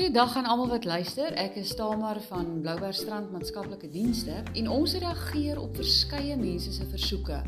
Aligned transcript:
Goeiedag 0.00 0.36
aan 0.36 0.46
almal 0.48 0.68
wat 0.68 0.84
luister. 0.88 1.34
Ek 1.36 1.58
is 1.60 1.74
Tamar 1.76 2.16
van 2.24 2.46
Bloubergstrand 2.62 3.28
Maatskaplike 3.34 3.90
Dienste 3.92 4.38
en 4.56 4.70
ons 4.72 4.94
reageer 4.96 5.60
op 5.60 5.76
verskeie 5.76 6.38
mense 6.40 6.72
se 6.72 6.86
versoeke 6.88 7.42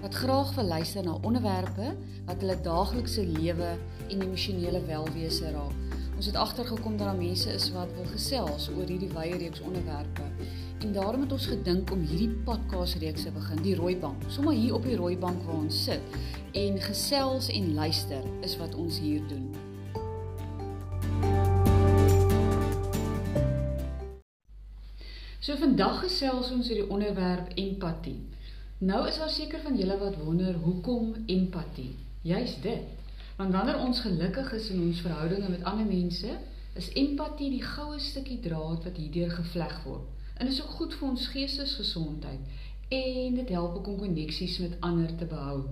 wat 0.00 0.16
graag 0.16 0.54
wil 0.56 0.70
luister 0.72 1.04
na 1.04 1.18
onderwerpe 1.20 1.90
wat 2.30 2.40
hulle 2.40 2.56
daaglikse 2.64 3.26
lewe 3.26 3.74
en 4.08 4.24
emosionele 4.24 4.80
welwese 4.88 5.52
raak. 5.52 6.00
Ons 6.16 6.32
het 6.32 6.40
agtergekom 6.46 6.96
dat 6.96 7.10
daar 7.10 7.20
mense 7.20 7.52
is 7.52 7.68
wat 7.76 7.92
wil 8.00 8.08
gesels 8.16 8.72
oor 8.72 8.88
hierdie 8.88 9.12
wye 9.12 9.36
reeks 9.44 9.60
onderwerpe. 9.60 10.32
En 10.80 10.96
daarom 10.96 11.28
het 11.28 11.36
ons 11.36 11.52
gedink 11.52 11.92
om 11.92 12.08
hierdie 12.08 12.32
podcast 12.48 13.02
reeks 13.04 13.28
te 13.28 13.36
begin, 13.36 13.64
die 13.68 13.76
rooi 13.76 13.98
bank. 14.00 14.30
Sommige 14.32 14.64
hier 14.64 14.80
op 14.80 14.88
die 14.88 14.96
rooi 14.96 15.16
bank 15.20 15.44
waar 15.44 15.60
ons 15.60 15.84
sit 15.84 16.20
en 16.56 16.80
gesels 16.88 17.52
en 17.52 17.74
luister 17.76 18.24
is 18.40 18.56
wat 18.56 18.80
ons 18.80 18.96
hier 18.96 19.20
doen. 19.28 19.67
So 25.48 25.56
vandag 25.56 26.02
gesels 26.02 26.50
ons 26.52 26.66
oor 26.68 26.76
die 26.76 26.90
onderwerp 26.92 27.54
empatie. 27.56 28.18
Nou 28.84 28.98
is 29.08 29.16
daar 29.16 29.30
seker 29.32 29.62
van 29.64 29.78
julle 29.80 29.94
wat 29.96 30.18
wonder 30.20 30.58
hoekom 30.60 31.14
empatie? 31.24 31.94
Juist 32.22 32.60
dit. 32.62 33.14
Want 33.38 33.56
wanneer 33.56 33.78
ons 33.80 34.02
gelukkig 34.04 34.52
is 34.58 34.66
in 34.74 34.82
ons 34.82 35.00
verhoudinge 35.06 35.48
met 35.48 35.64
ander 35.64 35.88
mense, 35.88 36.34
is 36.76 36.90
empatie 37.04 37.48
die 37.54 37.62
goue 37.64 37.96
stukkie 37.96 38.36
draad 38.44 38.84
wat 38.90 39.00
hierdeur 39.00 39.32
gevleg 39.38 39.72
word. 39.86 40.04
En 40.36 40.52
is 40.52 40.60
ook 40.66 40.76
goed 40.82 40.98
vir 41.00 41.08
ons 41.14 41.26
geestesgesondheid 41.32 42.92
en 43.00 43.40
dit 43.40 43.56
help 43.56 43.80
om 43.80 43.98
koneksies 44.04 44.60
met 44.66 44.76
ander 44.84 45.16
te 45.16 45.32
behou. 45.32 45.62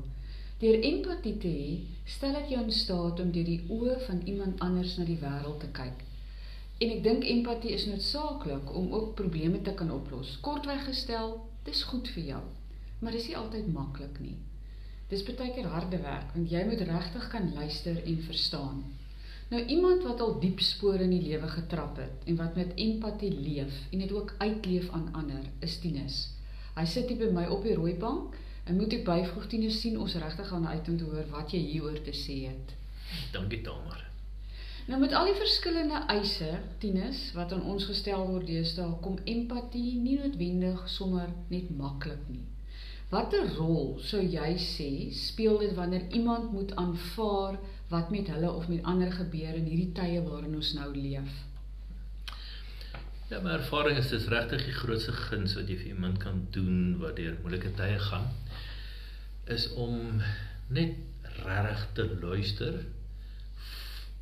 Deur 0.65 0.81
empatie 0.89 1.37
te 1.45 1.53
hê, 1.53 1.71
stel 2.17 2.33
dit 2.41 2.57
jou 2.57 2.65
in 2.65 2.77
staat 2.81 3.21
om 3.21 3.29
deur 3.29 3.53
die 3.53 3.65
oë 3.69 4.01
van 4.09 4.25
iemand 4.25 4.69
anders 4.71 4.97
na 4.97 5.05
die 5.05 5.21
wêreld 5.21 5.61
te 5.61 5.75
kyk 5.77 6.07
En 6.77 6.91
ek 6.93 6.99
dink 7.05 7.23
empatie 7.25 7.71
is 7.73 7.87
noodsaaklik 7.89 8.69
om 8.77 8.91
ook 8.93 9.15
probleme 9.17 9.63
te 9.65 9.73
kan 9.75 9.93
oplos. 9.93 10.35
Kortweg 10.45 10.83
gestel, 10.85 11.39
dis 11.65 11.83
goed 11.89 12.09
vir 12.13 12.27
jou, 12.33 12.43
maar 13.01 13.17
dis 13.17 13.29
nie 13.31 13.39
altyd 13.39 13.71
maklik 13.73 14.19
nie. 14.21 14.37
Dis 15.09 15.23
baie 15.25 15.53
keer 15.55 15.71
harde 15.73 16.01
werk 16.03 16.35
want 16.35 16.51
jy 16.53 16.65
moet 16.69 16.83
regtig 16.89 17.29
kan 17.33 17.49
luister 17.55 17.97
en 18.03 18.19
verstaan. 18.27 18.83
Nou 19.49 19.61
iemand 19.73 20.03
wat 20.03 20.21
al 20.21 20.35
diep 20.43 20.61
spore 20.61 21.07
in 21.07 21.15
die 21.15 21.23
lewe 21.23 21.49
getrap 21.49 22.01
het 22.03 22.27
en 22.27 22.37
wat 22.41 22.59
met 22.59 22.75
empatie 22.75 23.31
leef 23.31 23.77
en 23.93 24.03
dit 24.03 24.13
ook 24.13 24.35
uitleef 24.39 24.91
aan 24.91 25.13
ander, 25.15 25.47
is 25.63 25.79
Tinus. 25.81 26.19
Hy 26.75 26.85
sit 26.85 27.09
hier 27.09 27.23
by 27.23 27.31
my 27.39 27.47
op 27.55 27.63
die 27.65 27.77
rooi 27.79 27.95
bank 28.03 28.35
en 28.67 28.77
moet 28.77 28.99
ek 28.99 29.07
byvoeg 29.07 29.47
Tinus 29.55 29.79
sien 29.81 29.97
ons 30.03 30.19
regtig 30.19 30.51
gaan 30.51 30.67
uit 30.67 30.93
om 30.93 30.99
te 30.99 31.09
hoor 31.09 31.31
wat 31.33 31.55
jy 31.57 31.63
hieroor 31.71 32.03
te 32.05 32.13
sê 32.13 32.43
het. 32.51 32.77
Dankie 33.33 33.63
Tamar. 33.63 34.03
Nou 34.87 35.01
met 35.03 35.13
al 35.19 35.33
die 35.33 35.39
verskillende 35.39 35.99
eise, 36.13 36.61
Tinus, 36.79 37.33
wat 37.35 37.53
aan 37.53 37.65
ons 37.67 37.89
gestel 37.89 38.21
word 38.29 38.47
deesdae, 38.47 38.93
kom 39.03 39.17
empatie 39.27 39.97
nie 39.99 40.21
noodwendig 40.21 40.85
sommer 40.91 41.33
net 41.51 41.73
maklik 41.75 42.23
nie. 42.31 42.45
Watter 43.11 43.49
rol 43.57 43.97
sou 44.03 44.21
jy 44.23 44.53
sê 44.63 44.89
speel 45.15 45.59
dit 45.63 45.75
wanneer 45.75 46.07
iemand 46.15 46.53
moet 46.55 46.73
aanvaar 46.79 47.59
wat 47.91 48.11
met 48.15 48.31
hulle 48.31 48.51
of 48.51 48.69
met 48.71 48.87
ander 48.93 49.11
gebeur 49.15 49.59
in 49.59 49.67
hierdie 49.67 49.93
tye 49.95 50.23
waarin 50.23 50.55
ons 50.59 50.73
nou 50.79 50.89
leef? 50.95 51.35
Ja, 53.31 53.41
my 53.43 53.57
ervaring 53.59 53.99
is 53.99 54.11
dis 54.15 54.27
regtig 54.31 54.69
die 54.69 54.75
grootste 54.75 55.15
guns 55.19 55.55
wat 55.59 55.71
jy 55.71 55.81
vir 55.83 55.95
iemand 55.95 56.23
kan 56.23 56.45
doen 56.55 56.99
wat 57.03 57.19
deur 57.19 57.39
moeilike 57.43 57.75
tye 57.79 57.99
gaan 58.07 58.31
is 59.51 59.67
om 59.75 60.23
net 60.71 60.95
regtig 61.43 61.87
te 61.99 62.07
luister 62.23 62.85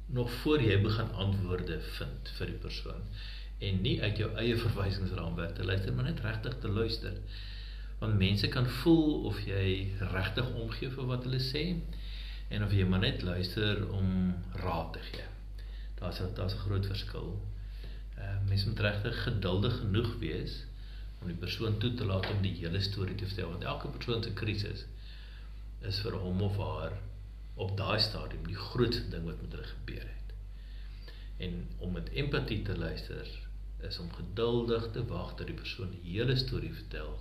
nog 0.07 0.33
voor 0.43 0.63
jy 0.63 0.81
begin 0.83 1.13
antwoorde 1.13 1.81
vind 1.81 2.31
vir 2.39 2.47
die 2.47 2.61
persoon 2.67 3.07
en 3.65 3.81
nie 3.83 3.97
uit 4.03 4.19
jou 4.21 4.31
eie 4.41 4.57
verwysingsraamwerk 4.61 5.55
te 5.57 5.65
luister 5.65 5.95
maar 5.95 6.09
net 6.11 6.21
regtig 6.21 6.59
te 6.61 6.69
luister. 6.69 7.17
Want 7.99 8.19
mense 8.19 8.49
kan 8.49 8.67
voel 8.83 9.25
of 9.31 9.41
jy 9.47 9.95
regtig 10.13 10.51
omgee 10.51 10.91
vir 10.91 11.09
wat 11.09 11.25
hulle 11.25 11.41
sê 11.41 11.65
en 12.53 12.67
of 12.67 12.75
jy 12.77 12.85
maar 12.89 13.05
net 13.07 13.23
luister 13.25 13.81
om 13.97 14.35
raad 14.61 14.93
te 14.97 15.05
gee. 15.11 15.27
Daar's 16.01 16.21
daar's 16.37 16.55
'n 16.55 16.65
groot 16.67 16.87
verskil. 16.87 17.41
Uh, 18.19 18.37
mense 18.49 18.69
moet 18.69 18.81
regtig 18.81 19.23
geduldig 19.23 19.79
genoeg 19.79 20.19
wees 20.19 20.65
om 21.21 21.27
die 21.27 21.41
persoon 21.41 21.79
toe 21.79 21.95
te 21.95 22.05
laat 22.05 22.31
om 22.31 22.43
die 22.43 22.55
hele 22.59 22.81
storie 22.81 23.15
te 23.15 23.27
vertel 23.27 23.49
want 23.49 23.65
elke 23.65 23.89
persoon 23.89 24.23
se 24.23 24.33
krisis 24.33 24.85
is 25.81 26.01
vir 26.05 26.17
hom 26.21 26.43
of 26.43 26.57
haar 26.57 26.93
op 27.55 27.77
daai 27.77 28.01
stadium 28.01 28.47
die 28.47 28.59
grootste 28.59 29.09
ding 29.09 29.25
wat 29.25 29.41
met 29.43 29.53
hulle 29.55 29.71
gebeur 29.71 30.03
het. 30.03 30.35
En 31.37 31.67
om 31.79 31.93
met 31.93 32.11
empatie 32.11 32.63
te 32.63 32.79
luister 32.79 33.29
is 33.89 33.99
om 33.99 34.13
geduldig 34.13 34.91
te 34.93 35.05
wag 35.07 35.35
dat 35.35 35.47
die 35.47 35.57
persoon 35.57 35.91
die 35.91 36.17
hele 36.17 36.37
storie 36.37 36.73
vertel 36.75 37.19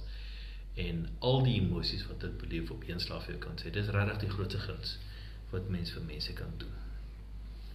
en 0.73 1.03
al 1.19 1.43
die 1.45 1.59
emosies 1.61 2.05
wat 2.07 2.23
dit 2.25 2.37
beleef 2.41 2.71
op 2.71 2.85
een 2.87 2.99
slag 2.99 3.25
vir 3.25 3.35
jou 3.35 3.41
kan 3.43 3.59
sê. 3.61 3.69
Dis 3.73 3.91
regtig 3.93 4.23
die 4.23 4.31
grootste 4.35 4.61
guns 4.63 4.95
wat 5.51 5.69
mens 5.69 5.91
vir 5.93 6.05
mense 6.07 6.33
kan 6.33 6.53
doen. 6.57 6.79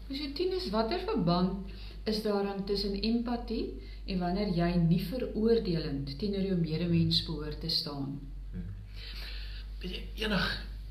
So, 0.09 0.33
Tinus, 0.35 0.71
watter 0.73 1.03
verband 1.05 1.71
is 2.09 2.23
daaraan 2.25 2.65
tussen 2.67 2.97
empatie 3.05 3.69
en 4.09 4.23
wanneer 4.25 4.55
jy 4.57 4.71
nie 4.81 5.03
veroordelend 5.05 6.15
teenoor 6.19 6.47
jou 6.49 6.57
medemens 6.57 7.21
behoort 7.27 7.61
te 7.61 7.69
staan? 7.69 8.17
Hmm. 8.55 8.71
Weet 9.83 9.93
jy, 9.93 10.03
enig 10.25 10.49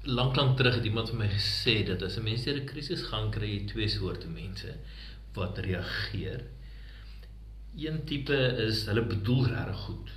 lank 0.07 0.35
lank 0.35 0.57
terug 0.57 0.75
het 0.75 0.85
iemand 0.87 1.09
vir 1.11 1.19
my 1.19 1.27
gesê 1.27 1.83
dat 1.87 2.01
as 2.01 2.15
'n 2.17 2.23
mens 2.23 2.43
deur 2.43 2.59
'n 2.59 2.65
krisis 2.65 3.01
gaan 3.09 3.31
kry 3.31 3.49
jy 3.53 3.65
twee 3.67 3.87
soorte 3.87 4.27
mense 4.27 4.75
wat 5.33 5.57
reageer. 5.57 6.43
Een 7.75 8.05
tipe 8.05 8.37
is 8.67 8.85
hulle 8.85 9.03
bedoel 9.05 9.45
reg 9.47 9.77
goed. 9.85 10.09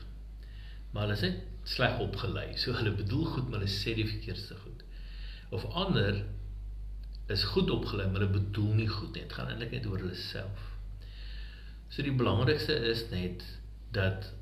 Maar 0.91 1.03
hulle 1.03 1.19
is 1.19 1.21
net 1.21 1.39
sleg 1.65 1.99
opgelei. 1.99 2.57
So 2.57 2.73
hulle 2.73 2.93
bedoel 2.95 3.25
goed, 3.25 3.49
maar 3.49 3.59
hulle 3.59 3.73
sê 3.73 3.95
die 3.95 4.07
verkeerdste 4.07 4.55
goed. 4.55 4.83
Of 5.51 5.65
ander 5.65 6.25
is 7.27 7.45
goed 7.45 7.71
opgelei, 7.71 8.07
maar 8.07 8.21
hulle 8.21 8.41
bedoel 8.41 8.73
nie 8.73 8.89
goed 8.89 9.15
nie. 9.15 9.23
Dit 9.23 9.33
gaan 9.33 9.49
eintlik 9.49 9.71
net 9.71 9.87
oor 9.87 9.99
hulle 9.99 10.15
self. 10.15 10.61
So 11.89 12.03
die 12.03 12.13
belangrikste 12.13 12.75
is 12.75 13.11
net 13.11 13.45
dat 13.91 14.33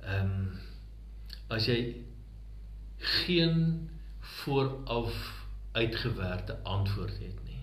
ehm 0.00 0.30
um, 0.30 0.60
as 1.48 1.66
jy 1.66 1.96
geen 2.98 3.88
vooraf 4.24 5.16
uitgewerkte 5.72 6.58
antwoord 6.62 7.18
het 7.18 7.40
nie. 7.44 7.62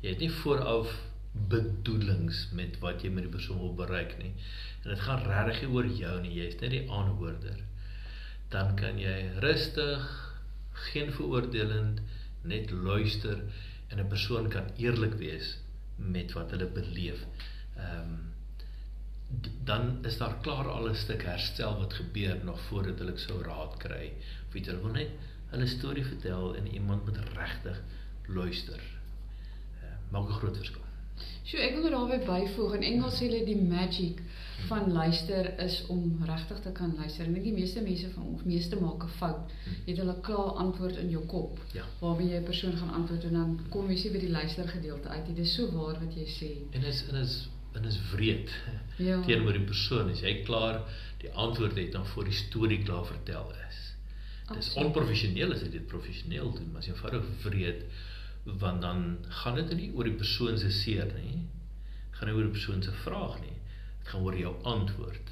Jy 0.00 0.14
het 0.14 0.22
nie 0.24 0.32
vooraf 0.42 0.92
bedoelings 1.32 2.48
met 2.52 2.78
wat 2.84 3.04
jy 3.04 3.10
met 3.12 3.26
die 3.26 3.32
persoon 3.32 3.60
wil 3.60 3.74
bereik 3.76 4.16
nie. 4.20 4.32
En 4.82 4.90
dit 4.92 5.04
gaan 5.06 5.22
regtig 5.26 5.68
oor 5.70 5.86
jou 5.86 6.16
nie, 6.24 6.34
jy's 6.40 6.58
net 6.60 6.74
die 6.74 6.84
aanhoorder. 6.90 7.62
Dan 8.52 8.74
kan 8.76 8.98
jy 9.00 9.16
rustig, 9.44 10.08
geen 10.90 11.12
veroordelend, 11.14 12.02
net 12.42 12.70
luister 12.70 13.38
en 13.88 14.00
'n 14.00 14.08
persoon 14.08 14.48
kan 14.48 14.70
eerlik 14.76 15.14
wees 15.20 15.56
met 15.96 16.32
wat 16.32 16.50
hulle 16.50 16.66
beleef. 16.66 17.24
Ehm 17.76 17.98
um, 18.00 18.20
dan 19.64 20.04
is 20.04 20.18
daar 20.18 20.34
klaar 20.44 20.68
al 20.68 20.88
'n 20.88 20.94
stuk 20.94 21.22
herstel 21.24 21.78
wat 21.78 21.94
gebeur 21.94 22.44
nog 22.44 22.60
voordat 22.60 22.98
hulle 22.98 23.16
sou 23.16 23.42
raad 23.42 23.76
kry. 23.76 24.12
Of 24.48 24.54
jy 24.54 24.80
wil 24.80 24.92
net 24.92 25.08
hulle 25.52 25.68
storie 25.68 26.04
vertel 26.04 26.56
en 26.56 26.70
iemand 26.74 27.04
moet 27.04 27.18
regtig 27.36 27.82
luister. 28.26 28.80
Uh, 29.82 29.92
maak 30.12 30.28
'n 30.28 30.40
groot 30.40 30.56
verskil. 30.56 30.82
So 31.44 31.58
ek 31.60 31.74
wil 31.76 31.90
daarby 31.90 32.18
byvoeg 32.24 32.74
in 32.78 32.84
Engels 32.88 33.18
sê 33.18 33.26
hulle 33.28 33.44
die 33.44 33.58
magic 33.58 34.20
van 34.68 34.92
luister 34.94 35.48
is 35.64 35.80
om 35.92 36.22
regtig 36.24 36.60
te 36.64 36.72
kan 36.72 36.94
luister. 36.96 37.26
En 37.26 37.36
ek 37.36 37.46
die 37.48 37.54
meeste 37.56 37.82
mense 37.82 38.10
van 38.14 38.28
ons 38.30 38.44
meeste 38.48 38.78
maak 38.80 39.04
'n 39.04 39.14
fout. 39.18 39.52
Jy 39.84 39.90
het 39.92 39.98
hulle 40.02 40.16
klaar 40.28 40.52
antwoord 40.64 40.96
in 40.96 41.10
jou 41.10 41.24
kop. 41.26 41.58
Ja. 41.74 41.84
Waarby 42.00 42.30
jy 42.30 42.38
'n 42.40 42.44
persoon 42.44 42.76
gaan 42.76 42.94
antwoord 43.00 43.24
en 43.24 43.32
dan 43.32 43.60
kom 43.68 43.90
jy 43.90 43.96
sien 43.96 44.12
by 44.12 44.18
die 44.18 44.30
luister 44.30 44.68
gedeelte 44.68 45.08
uit. 45.08 45.26
Dit 45.26 45.38
is 45.38 45.54
so 45.54 45.70
waar 45.72 45.98
wat 46.00 46.14
jy 46.14 46.26
sê. 46.26 46.52
En 46.70 46.84
is 46.84 47.04
en 47.08 47.16
is 47.16 47.48
en 47.72 47.84
is 47.84 47.98
wreed. 48.12 48.50
Ja. 48.96 49.22
Teenoor 49.22 49.52
die 49.52 49.66
persoon 49.66 50.10
as 50.10 50.20
jy 50.20 50.42
klaar 50.44 50.82
die 51.18 51.30
antwoord 51.32 51.76
het 51.76 51.92
dan 51.92 52.06
voor 52.06 52.24
die 52.24 52.32
storie 52.32 52.82
klaar 52.82 53.06
vertel 53.06 53.52
is. 53.68 53.91
Dis 54.50 54.72
onprofessioneel 54.80 55.54
as 55.54 55.62
jy 55.62 55.70
dit 55.76 55.86
professioneel 55.90 56.50
doen, 56.56 56.70
maar 56.72 56.82
as 56.82 56.88
jy 56.90 56.96
eenvoudig 56.96 57.28
wreed 57.44 57.84
want 58.58 58.82
dan 58.82 59.04
gaan 59.42 59.54
dit 59.60 59.74
nie 59.78 59.90
oor 59.94 60.08
die 60.08 60.18
persoon 60.18 60.56
se 60.58 60.70
seer 60.74 61.12
nie. 61.14 61.44
Gaan 62.16 62.28
nie 62.28 62.34
oor 62.34 62.48
die 62.48 62.56
persoon 62.56 62.82
se 62.82 62.94
vraag 63.04 63.36
nie. 63.44 63.54
Dit 64.00 64.08
gaan 64.10 64.24
oor 64.26 64.38
jou 64.38 64.54
antwoord. 64.66 65.30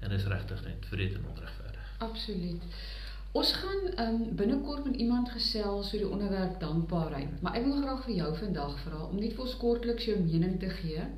En 0.00 0.12
dit 0.12 0.18
is 0.18 0.28
regtig 0.28 0.60
net 0.66 0.88
wreed 0.90 1.16
en 1.16 1.24
onregverdig. 1.30 1.94
Absoluut. 2.04 2.68
Ons 3.34 3.52
gaan 3.62 3.86
um, 4.02 4.20
binnekort 4.36 4.84
met 4.84 5.00
iemand 5.00 5.32
gesels 5.32 5.94
oor 5.94 6.02
die 6.04 6.10
onderwerp 6.16 6.60
dankbaarheid, 6.60 7.40
maar 7.42 7.56
ek 7.58 7.64
wil 7.66 7.80
graag 7.80 8.04
vir 8.04 8.14
jou 8.14 8.28
vandag 8.38 8.76
vra 8.84 9.00
om 9.08 9.16
net 9.18 9.34
vir 9.34 9.46
ons 9.46 9.56
kortliks 9.58 10.06
jou 10.06 10.18
mening 10.20 10.60
te 10.62 10.68
gee 10.82 11.08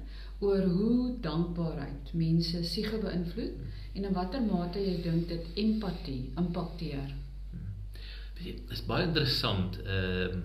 oor 0.45 0.67
hoe 0.69 1.15
dankbaarheid 1.25 2.13
mense 2.13 2.65
siege 2.65 2.99
beïnvloed 3.01 3.55
en 3.97 4.05
in 4.05 4.17
watter 4.17 4.43
mate 4.45 4.83
jy 4.83 4.99
dink 5.05 5.29
dit 5.29 5.47
empatie 5.63 6.33
impakteer. 6.37 7.15
Weet 8.37 8.45
jy, 8.45 8.55
is 8.77 8.85
baie 8.89 9.09
interessant. 9.09 9.81
Ehm 9.87 10.37
uh, 10.37 10.45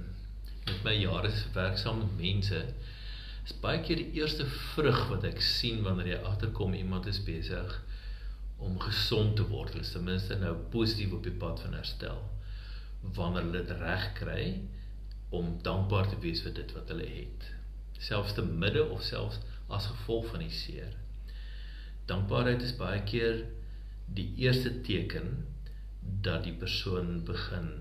met 0.62 0.84
my 0.86 0.94
jare 0.94 1.32
se 1.34 1.50
werk 1.56 1.78
saam 1.78 1.98
met 2.00 2.18
mense 2.20 2.60
is 3.46 3.54
baie 3.64 3.80
keer 3.82 3.98
die 3.98 4.20
eerste 4.22 4.46
vrug 4.46 5.00
wat 5.10 5.26
ek 5.28 5.42
sien 5.44 5.82
wanneer 5.86 6.12
jy 6.14 6.20
agterkom 6.30 6.76
iemand 6.78 7.08
is 7.10 7.20
besig 7.26 7.80
om 8.62 8.78
gesond 8.80 9.36
te 9.40 9.46
word, 9.50 9.76
is 9.82 9.90
ten 9.96 10.06
minste 10.06 10.38
nou 10.38 10.54
positief 10.74 11.16
op 11.18 11.24
die 11.26 11.34
pad 11.44 11.64
van 11.66 11.74
herstel. 11.74 12.20
Wanneer 13.18 13.48
hulle 13.48 13.64
dit 13.64 13.72
reg 13.82 14.06
kry 14.20 14.44
om 15.34 15.56
dankbaar 15.66 16.12
te 16.12 16.20
wees 16.22 16.44
vir 16.46 16.54
dit 16.60 16.76
wat 16.78 16.94
hulle 16.94 17.08
het, 17.10 17.48
selfs 17.98 18.38
te 18.38 18.46
midde 18.46 18.86
of 18.94 19.02
selfs 19.08 19.42
as 19.68 19.88
gevolg 19.92 20.30
van 20.32 20.44
die 20.44 20.54
seer. 20.54 20.96
Dankbaarheid 22.10 22.62
is 22.66 22.76
baie 22.76 23.04
keer 23.08 23.46
die 24.16 24.28
eerste 24.44 24.74
teken 24.82 25.46
dat 26.26 26.44
die 26.44 26.58
persoon 26.64 27.22
begin 27.26 27.72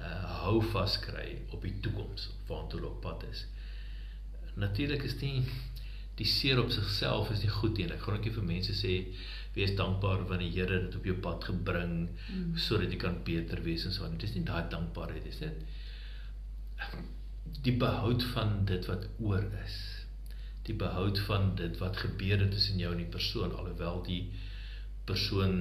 uh 0.00 0.28
hou 0.40 0.60
vas 0.72 0.94
kry 1.02 1.26
op 1.52 1.64
die 1.66 1.74
toekoms 1.84 2.30
waartoe 2.48 2.78
hulle 2.78 2.92
op 2.92 3.02
pad 3.04 3.26
is. 3.28 3.44
Natuurlik 4.54 5.04
is 5.08 5.18
die 5.20 5.42
die 6.20 6.28
seer 6.28 6.60
op 6.60 6.70
sigself 6.72 7.30
is 7.32 7.42
nie 7.44 7.52
goed 7.52 7.78
nie. 7.78 7.86
Ek 7.92 8.02
gaan 8.04 8.18
net 8.18 8.32
vir 8.34 8.46
mense 8.46 8.74
sê 8.76 8.94
wees 9.54 9.72
dankbaar 9.76 10.26
want 10.28 10.44
die 10.44 10.50
Here 10.54 10.76
het 10.76 10.88
dit 10.88 10.98
op 10.98 11.06
jou 11.08 11.16
pad 11.26 11.46
gebring 11.48 11.94
mm. 12.08 12.50
sodat 12.66 12.92
jy 12.92 12.98
kan 13.02 13.22
beter 13.26 13.62
wees 13.64 13.86
en 13.88 13.94
so 13.96 14.04
aan. 14.06 14.18
Dit 14.18 14.30
is 14.30 14.36
nie 14.36 14.44
daai 14.48 14.68
dankbaarheid 14.72 15.26
is 15.30 15.40
dit. 15.42 15.64
Die 17.66 17.76
behoud 17.76 18.24
van 18.34 18.60
dit 18.68 18.86
wat 18.88 19.08
oor 19.18 19.46
is. 19.64 19.78
Die 20.70 20.78
behoud 20.78 21.18
van 21.26 21.54
dit 21.58 21.78
wat 21.82 21.98
gebeur 22.04 22.38
het 22.38 22.54
tussen 22.54 22.78
jou 22.78 22.92
en 22.94 23.02
die 23.02 23.12
persoon 23.18 23.54
alhoewel 23.58 24.02
die 24.06 24.22
persoon 25.10 25.56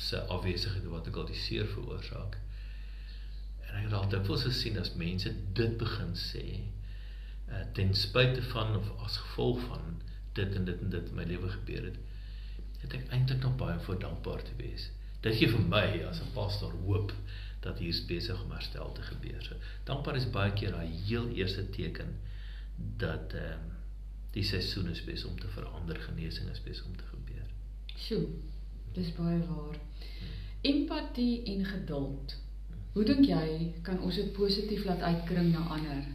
se 0.00 0.20
afwesigheid 0.32 0.86
wat 0.88 1.10
ek 1.10 1.16
al 1.20 1.26
die 1.28 1.38
seer 1.38 1.66
veroorsaak. 1.68 2.38
En 3.66 3.74
ek 3.80 3.88
het 3.88 3.96
al 3.98 4.08
dikwels 4.12 4.46
gesien 4.48 4.78
as 4.80 4.94
mense 5.00 5.32
dit 5.58 5.74
begin 5.80 6.14
sê 6.16 6.44
uh, 6.56 7.64
ten 7.76 7.92
spyte 7.94 8.44
van 8.52 8.76
of 8.78 8.92
as 9.06 9.18
gevolg 9.24 9.60
van 9.66 9.98
dit 10.38 10.54
en 10.56 10.68
dit 10.68 10.84
en 10.86 10.94
dit 10.94 11.10
in 11.10 11.18
my 11.18 11.26
lewe 11.28 11.50
gebeur 11.58 11.90
het, 11.90 11.98
het 12.84 12.94
ek 13.00 13.12
eintlik 13.16 13.42
nog 13.44 13.56
baie 13.60 13.78
voor 13.86 13.98
dankbaar 14.00 14.44
te 14.46 14.54
wees. 14.60 14.88
Dit 15.24 15.40
gee 15.40 15.50
vir 15.50 15.64
my 15.72 15.86
as 16.08 16.22
'n 16.22 16.32
pastor 16.34 16.72
hoop 16.86 17.12
dat 17.60 17.78
hier 17.82 17.96
besig 18.06 18.42
om 18.44 18.54
herstel 18.54 18.92
te 18.94 19.02
gebeur. 19.02 19.42
So 19.42 19.58
dankbaar 19.84 20.16
is 20.16 20.30
baie 20.30 20.52
keer 20.52 20.72
daai 20.76 20.88
heel 21.08 21.28
eerste 21.34 21.66
teken 21.70 22.14
dat 23.02 23.34
ehm 23.34 23.66
uh, 23.66 23.77
die 24.36 24.44
seisoen 24.44 24.90
is 24.92 25.04
besig 25.04 25.30
om 25.30 25.38
te 25.40 25.48
verander, 25.48 26.00
genesing 26.00 26.50
is 26.52 26.62
besig 26.62 26.86
om 26.86 26.96
te 26.96 27.06
gebeur. 27.12 27.46
Sjoe. 27.96 28.26
Dis 28.96 29.10
baie 29.16 29.38
waar. 29.48 29.78
Empatie 30.66 31.42
en 31.54 31.64
geduld. 31.64 32.36
Hoe 32.92 33.04
dink 33.06 33.26
jy 33.28 33.72
kan 33.86 34.00
ons 34.02 34.16
dit 34.18 34.30
positief 34.36 34.84
laat 34.88 35.02
uitkring 35.04 35.52
na 35.52 35.64
ander? 35.76 36.06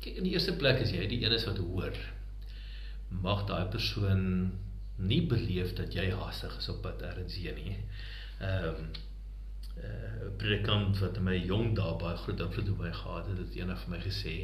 Kyk, 0.00 0.16
in 0.20 0.26
die 0.26 0.34
eerste 0.34 0.56
plek 0.60 0.82
is 0.84 0.92
jy 0.94 1.06
die 1.08 1.22
een 1.24 1.36
wat 1.46 1.60
hoor. 1.60 2.00
Mag 3.22 3.46
daai 3.48 3.66
persoon 3.72 4.26
nie 5.00 5.22
beleef 5.26 5.72
dat 5.78 5.94
jy 5.96 6.10
haastig 6.12 6.56
is 6.58 6.68
op 6.72 6.82
pad 6.84 7.02
ergens 7.02 7.38
heen 7.40 7.62
nie. 7.64 7.78
Ehm 8.40 8.68
um, 8.68 8.90
'n 9.80 9.86
uh, 9.88 10.28
predikant 10.36 10.98
wat 10.98 11.16
in 11.16 11.24
my 11.24 11.36
jong 11.36 11.74
dae 11.76 11.92
baie 11.96 12.16
groot 12.16 12.40
invloed 12.40 12.70
op 12.70 12.80
my 12.84 12.92
gehad 12.92 13.26
het, 13.30 13.38
het 13.38 13.54
eendag 13.56 13.80
vir 13.84 13.92
my 13.94 14.00
gesê: 14.04 14.34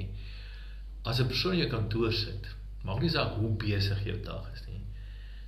"As 1.06 1.20
'n 1.20 1.26
persoon 1.32 1.53
in 1.53 1.58
jou 1.58 1.70
kantoor 1.70 2.12
sit, 2.12 2.49
maak 2.85 3.00
nie 3.00 3.11
saak 3.11 3.37
hoe 3.41 3.50
besig 3.62 4.05
jou 4.05 4.17
dag 4.23 4.50
is 4.55 4.64
nie. 4.67 4.82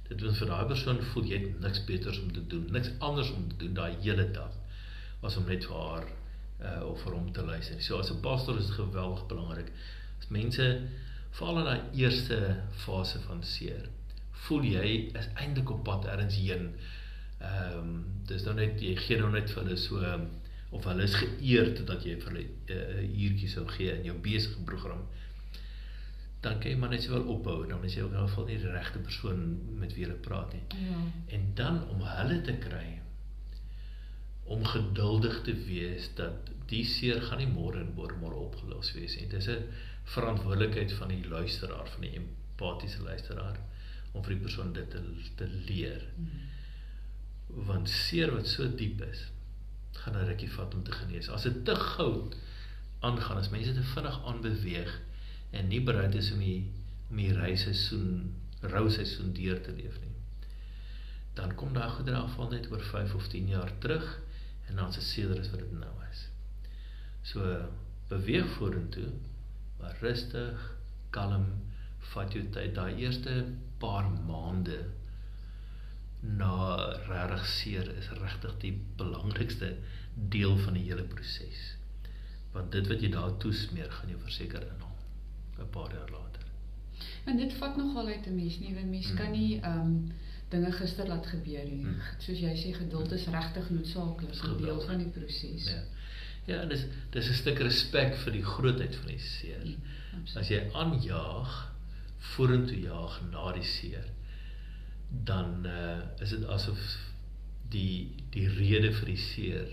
Dit 0.09 0.21
wil 0.21 0.35
vir 0.41 0.49
daai 0.53 0.67
persoon 0.67 1.03
voel 1.13 1.25
jy 1.25 1.39
het 1.43 1.61
niks 1.61 1.85
beters 1.85 2.21
om 2.23 2.33
te 2.33 2.47
doen, 2.47 2.67
niks 2.77 2.91
anders 2.99 3.31
om 3.31 3.49
te 3.49 3.57
doen 3.57 3.75
daai 3.75 3.97
hele 4.01 4.31
dag 4.31 4.55
as 5.23 5.37
om 5.37 5.47
net 5.51 5.65
vir 5.67 5.77
haar 5.77 6.07
uh, 6.07 6.83
of 6.87 7.03
vir 7.03 7.15
hom 7.15 7.33
te 7.33 7.43
luister. 7.43 7.83
So 7.83 7.99
as 7.99 8.11
'n 8.11 8.21
pastor 8.21 8.59
is 8.59 8.67
dit 8.67 8.75
geweldig 8.75 9.27
belangrik. 9.27 9.73
As 10.21 10.29
mense 10.29 10.67
veral 11.31 11.59
in 11.59 11.65
daai 11.65 11.81
eerste 12.05 12.39
fase 12.85 13.21
van 13.27 13.43
seer 13.43 13.89
voel 14.47 14.65
jy 14.65 14.89
is 15.19 15.29
eintlik 15.35 15.71
op 15.71 15.85
pad 15.85 16.07
ergens 16.07 16.39
heen. 16.39 16.75
Ehm 17.39 17.79
um, 17.79 18.05
dis 18.27 18.45
nou 18.47 18.55
net 18.55 18.81
jy 18.83 18.95
gee 18.97 19.19
nou 19.19 19.31
net 19.33 19.51
vir 19.51 19.65
hulle 19.65 19.77
so 19.77 20.01
of 20.71 20.85
hulle 20.85 21.03
is 21.03 21.15
geëerd 21.17 21.87
dat 21.89 22.05
jy 22.05 22.17
vir 22.21 22.33
hulle 22.33 22.45
'n 22.45 22.51
uh, 22.71 22.75
eh, 22.75 22.99
eh, 22.99 23.23
uurtjie 23.25 23.49
sou 23.49 23.67
gee 23.77 23.93
in 23.99 24.05
jou 24.05 24.17
besige 24.25 24.65
program. 24.65 25.07
Dan 26.41 26.61
kan 26.61 26.71
jy 26.71 26.77
maar 26.79 26.93
net 26.95 27.03
sowel 27.03 27.27
ophou 27.35 27.67
dan 27.67 27.85
is 27.85 27.95
jy 27.95 28.03
ook 28.07 28.15
in 28.15 28.29
geval 28.29 28.45
nie 28.47 28.59
die 28.63 28.71
regte 28.71 28.99
persoon 29.03 29.45
met 29.81 29.95
wie 29.97 30.07
jy 30.07 30.17
praat 30.23 30.53
nie. 30.55 30.63
Ja. 30.87 31.01
En 31.37 31.51
dan 31.59 31.81
om 31.89 32.05
hulle 32.07 32.41
te 32.47 32.55
kry 32.63 33.01
om 34.49 34.65
geduldig 34.65 35.43
te 35.45 35.55
wees 35.67 36.09
dat 36.17 36.53
die 36.71 36.85
seer 36.89 37.21
gaan 37.23 37.43
nie 37.43 37.51
môre 37.51 37.83
en 37.83 37.91
môre 37.97 38.17
môre 38.21 38.39
opgelos 38.41 38.93
wees 38.97 39.17
nie. 39.19 39.27
Dit 39.29 39.43
is 39.43 39.49
'n 39.49 39.67
verantwoordelikheid 40.15 40.93
van 40.93 41.09
die 41.09 41.29
luisteraar, 41.29 41.89
van 41.89 42.01
die 42.01 42.15
empatiese 42.17 43.03
luisteraar 43.03 43.59
om 44.13 44.23
vir 44.23 44.35
die 44.35 44.43
persoon 44.43 44.73
dit 44.73 44.91
te, 44.91 45.03
te 45.37 45.49
leer. 45.69 46.07
Mm. 46.17 46.31
Want 47.67 47.89
seer 47.89 48.33
wat 48.35 48.47
so 48.47 48.69
diep 48.77 49.03
is, 49.03 49.27
gaan 49.93 50.17
'n 50.17 50.27
rukkie 50.31 50.51
vat 50.51 50.75
om 50.75 50.83
te 50.83 50.93
genees. 50.93 51.29
As 51.29 51.43
dit 51.43 51.65
te 51.65 51.75
gou 51.75 52.31
aangaan, 53.01 53.37
as 53.37 53.51
mense 53.51 53.75
te 53.75 53.83
vinnig 53.83 54.25
aanbeweeg 54.25 55.01
en 55.51 55.69
nie 55.69 55.81
bereid 55.85 56.15
is 56.19 56.33
om 56.33 56.43
die 56.45 56.61
om 57.09 57.17
die 57.17 57.33
reisseisoen, 57.33 58.35
rou 58.69 58.85
seisoen 58.93 59.31
deur 59.33 59.61
te 59.65 59.73
leef 59.73 59.95
nie, 60.03 60.13
dan 61.39 61.55
kom 61.57 61.73
daai 61.73 61.89
goedere 61.95 62.21
afval 62.21 62.51
net 62.53 62.67
oor 62.73 62.83
5 62.85 63.15
of 63.17 63.29
10 63.33 63.49
jaar 63.55 63.73
terug 63.81 64.09
en 64.69 64.77
dan 64.77 64.93
se 64.93 65.01
seer 65.01 65.33
is 65.41 65.49
wat 65.53 65.63
dit 65.63 65.73
nou 65.81 65.95
is. 66.11 66.27
So 67.31 67.47
beweeg 68.11 68.49
vorentoe, 68.59 69.09
maar 69.81 69.97
rustig, 70.03 70.67
kalm, 71.17 71.47
vat 72.13 72.35
jou 72.37 72.45
tyd. 72.53 72.75
Daai 72.77 73.01
eerste 73.01 73.35
paar 73.81 74.11
maande 74.29 74.83
na 76.21 76.53
regtig 77.07 77.47
seer 77.55 77.91
is 77.97 78.11
regtig 78.21 78.59
die 78.65 78.75
belangrikste 79.01 79.77
deel 80.35 80.57
van 80.65 80.77
die 80.77 80.85
hele 80.91 81.07
proses. 81.09 81.65
Want 82.53 82.73
dit 82.75 82.89
wat 82.91 83.05
jy 83.05 83.13
daar 83.15 83.37
toesmeer, 83.41 83.91
gaan 83.93 84.13
jou 84.13 84.21
verseker 84.25 84.67
inhaal 84.67 84.88
'n 85.59 85.71
paar 85.71 85.93
jaar 85.93 86.11
later. 86.11 86.43
En 87.25 87.37
dit 87.37 87.53
vat 87.53 87.77
nogal 87.77 88.07
uit 88.07 88.27
'n 88.27 88.35
mens 88.35 88.59
nie, 88.59 88.75
want 88.75 88.91
mens 88.91 89.11
mm. 89.11 89.17
kan 89.17 89.31
nie 89.31 89.61
ehm 89.61 89.79
um, 89.79 90.13
dinge 90.49 90.73
gister 90.73 91.07
laat 91.09 91.27
gebeur 91.27 91.65
nie. 91.65 91.85
Mm. 91.85 92.01
Soos 92.19 92.39
jy 92.41 92.55
sê 92.57 92.73
geduld 92.73 93.13
is 93.13 93.27
regtig 93.27 93.71
noodsaaklik, 93.71 94.43
'n 94.45 94.57
deel 94.63 94.81
van 94.81 94.99
die 94.99 95.13
proses. 95.13 95.65
Ja. 95.65 95.83
Ja, 96.49 96.65
dis 96.65 96.87
dis 97.11 97.29
'n 97.29 97.35
stuk 97.35 97.59
respek 97.59 98.15
vir 98.17 98.33
die 98.33 98.45
grootheid 98.45 98.97
van 98.97 99.07
die 99.07 99.19
seer. 99.19 99.65
Mm, 99.65 100.37
As 100.37 100.49
jy 100.49 100.71
aanjaag 100.73 101.73
vorentoe 102.19 102.81
jaag 102.81 103.21
na 103.31 103.53
die 103.53 103.65
seer, 103.65 104.07
dan 105.09 105.67
uh, 105.67 106.01
is 106.21 106.31
dit 106.31 106.47
asof 106.47 106.81
die 107.69 108.15
die 108.31 108.49
rede 108.49 108.93
vir 108.93 109.07
die 109.07 109.21
seer 109.21 109.69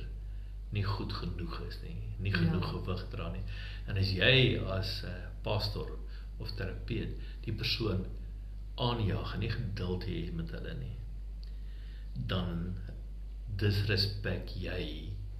nie 0.75 0.83
goed 0.83 1.13
genoeg 1.13 1.61
is 1.67 1.79
nie, 1.83 1.95
nie 2.19 2.31
ja. 2.31 2.37
genoeg 2.37 2.67
ja. 2.67 2.71
gewig 2.71 3.05
dra 3.09 3.31
nie. 3.31 3.43
En 3.87 3.97
as 3.97 4.11
jy 4.11 4.59
as 4.77 5.01
'n 5.03 5.07
uh, 5.07 5.34
pastor 5.45 5.91
of 6.43 6.51
terapeut 6.59 7.15
die 7.45 7.55
persoon 7.55 8.05
aanjaag 8.81 9.35
en 9.35 9.43
nie 9.45 9.53
geduld 9.53 10.07
het 10.09 10.33
met 10.35 10.51
hulle 10.57 10.73
nie, 10.79 10.95
dan 12.31 12.75
disrespek 13.61 14.51
jy 14.59 14.81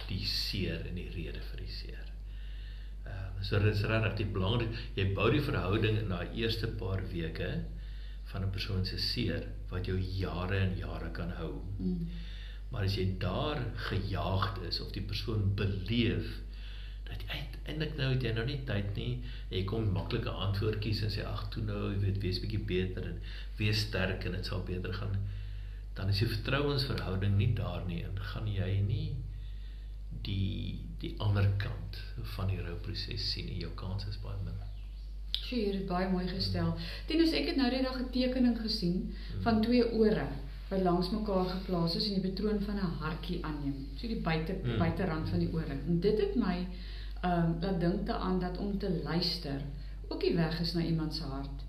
die 0.06 0.24
seer 0.30 0.86
en 0.88 0.96
die 0.98 1.10
rede 1.12 1.42
vir 1.50 1.62
die 1.64 1.72
seer. 1.72 2.12
Ehm 3.06 3.40
uh, 3.40 3.44
so 3.46 3.58
dit 3.62 3.74
is 3.74 3.84
regtig 3.90 4.32
belangrik. 4.34 4.72
Jy 4.96 5.10
bou 5.16 5.28
die 5.32 5.44
verhouding 5.44 5.98
in 6.00 6.12
daai 6.12 6.32
eerste 6.40 6.70
paar 6.80 7.02
weke 7.12 7.50
van 8.32 8.42
'n 8.46 8.54
persoon 8.54 8.84
se 8.86 8.98
seer 8.98 9.44
wat 9.70 9.86
jou 9.86 9.98
jare 9.98 10.58
en 10.58 10.76
jare 10.78 11.10
kan 11.10 11.30
hou. 11.40 11.52
Mm. 11.78 12.08
Maar 12.70 12.88
as 12.88 12.96
jy 12.96 13.06
daar 13.18 13.62
gejaagd 13.88 14.62
is 14.68 14.80
of 14.80 14.90
die 14.92 15.04
persoon 15.12 15.54
beleef 15.54 16.40
dat 17.08 17.24
uiteindelik 17.28 17.96
nou 17.96 18.12
het 18.14 18.22
jy 18.22 18.32
nou 18.36 18.46
nie 18.46 18.60
tyd 18.70 18.92
nie 18.98 19.10
jy 19.54 19.64
kom 19.72 19.90
maklike 19.94 20.30
antwoordjies 20.48 21.02
en 21.06 21.14
sê 21.16 21.26
ag 21.26 21.48
toe 21.54 21.64
nou 21.68 21.82
jy 21.92 21.98
weet 22.06 22.22
wees 22.24 22.42
bietjie 22.44 22.64
beter 22.72 23.10
en 23.12 23.20
wees 23.60 23.84
sterk 23.88 24.24
en 24.24 24.38
dit 24.38 24.52
sal 24.52 24.64
beter 24.72 24.94
gaan 25.00 25.16
dan 25.96 26.12
is 26.12 26.20
jou 26.20 26.28
vertrouensverhouding 26.28 27.36
nie 27.36 27.52
daar 27.54 27.86
nie 27.88 28.02
en 28.04 28.18
gaan 28.32 28.50
jy 28.52 28.72
nie 28.88 29.06
die 30.26 30.78
die 31.00 31.14
ander 31.20 31.46
kant 31.60 31.98
van 32.36 32.48
die 32.52 32.62
rouproses 32.62 33.28
sien 33.32 33.50
en 33.52 33.60
jou 33.60 33.72
kans 33.78 34.06
is 34.10 34.16
baie 34.22 34.38
min. 34.44 34.56
Sjoe, 35.36 35.60
jy 35.60 35.74
het 35.74 35.86
baie 35.90 36.08
mooi 36.10 36.24
gestel. 36.30 36.72
Tenus 37.10 37.34
ek 37.36 37.52
het 37.52 37.60
nou 37.60 37.68
net 37.70 37.84
daag 37.84 38.00
'n 38.00 38.10
tekening 38.14 38.56
gesien 38.62 39.14
van 39.44 39.62
twee 39.62 39.84
ore 39.92 40.26
wat 40.70 40.82
langs 40.82 41.10
mekaar 41.10 41.46
geplaas 41.52 41.94
is 41.96 42.08
en 42.08 42.20
die 42.20 42.30
patroon 42.30 42.60
van 42.68 42.80
'n 42.80 42.96
hartjie 43.02 43.44
aanneem. 43.44 43.86
So 43.96 44.08
die 44.08 44.20
buite 44.20 44.56
hmm. 44.62 44.78
buiterand 44.78 45.28
van 45.28 45.38
die 45.38 45.52
ore. 45.52 45.76
En 45.86 46.00
dit 46.00 46.20
het 46.20 46.34
my 46.34 46.66
um, 47.26 47.56
laat 47.60 47.80
dink 47.80 48.06
daaraan 48.06 48.40
dat 48.40 48.58
om 48.58 48.78
te 48.78 49.00
luister 49.04 49.60
ook 50.08 50.20
die 50.20 50.34
weg 50.34 50.60
is 50.60 50.74
na 50.74 50.80
iemand 50.80 51.14
se 51.14 51.22
hart. 51.22 51.64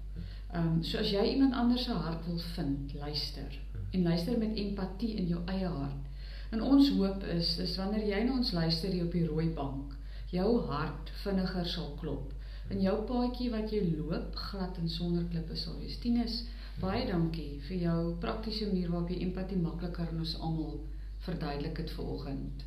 Ehm 0.51 0.67
um, 0.67 0.83
so 0.83 0.97
as 0.97 1.09
jy 1.09 1.23
iemand 1.33 1.53
anders 1.53 1.83
se 1.83 1.91
hart 1.91 2.25
wil 2.25 2.37
vind, 2.37 2.93
luister. 2.93 3.59
En 3.91 4.03
luister 4.03 4.37
met 4.37 4.55
empatie 4.55 5.13
in 5.15 5.27
jou 5.27 5.41
eie 5.45 5.67
hart. 5.67 6.03
En 6.49 6.61
ons 6.61 6.89
hoop 6.89 7.23
is 7.23 7.57
is 7.57 7.75
wanneer 7.77 8.07
jy 8.07 8.23
na 8.23 8.31
ons 8.31 8.51
luister 8.51 8.91
hier 8.91 9.05
op 9.05 9.11
die 9.11 9.27
rooi 9.27 9.49
bank, 9.53 9.95
jou 10.31 10.61
hart 10.65 11.11
vinniger 11.23 11.65
sal 11.65 11.95
klop 11.99 12.33
in 12.73 12.81
jou 12.83 12.95
paadjie 13.07 13.49
wat 13.53 13.71
jy 13.71 13.81
loop, 13.95 14.35
glad 14.49 14.77
en 14.81 14.89
sonder 14.91 15.25
klippe 15.31 15.55
sal 15.55 15.77
wees. 15.81 15.97
Tinus, 16.03 16.41
baie 16.81 17.05
dankie 17.07 17.61
vir 17.67 17.77
jou 17.85 17.99
praktiese 18.23 18.67
manier 18.69 18.91
waarop 18.91 19.13
jy 19.13 19.21
empatie 19.25 19.59
makliker 19.61 20.09
aan 20.11 20.23
ons 20.25 20.35
almal 20.39 20.81
verduidelik 21.25 21.79
het 21.83 21.93
vanoggend. 21.95 22.65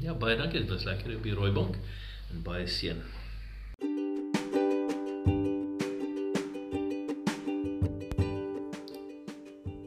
Ja, 0.00 0.14
baie 0.14 0.36
dankie. 0.38 0.62
Dit 0.62 0.70
was 0.70 0.86
lekker 0.88 1.16
op 1.16 1.26
die 1.26 1.34
rooibank 1.34 1.76
en 2.30 2.42
baie 2.46 2.66
seën. 2.66 2.98